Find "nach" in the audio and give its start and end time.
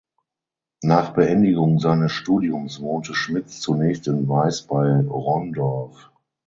0.81-1.11